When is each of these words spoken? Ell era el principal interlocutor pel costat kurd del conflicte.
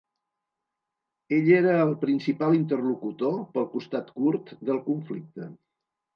Ell 1.37 1.49
era 1.57 1.75
el 1.81 1.93
principal 2.05 2.57
interlocutor 2.61 3.37
pel 3.59 3.69
costat 3.77 4.11
kurd 4.19 4.53
del 4.73 4.83
conflicte. 4.91 5.53